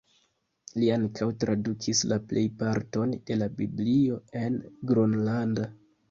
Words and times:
Li 0.83 0.87
ankaŭ 0.93 1.25
tradukis 1.41 1.99
la 2.11 2.17
plejparton 2.31 3.13
de 3.27 3.37
la 3.41 3.49
Biblio 3.59 4.17
en 4.41 4.57
gronlanda. 4.93 5.67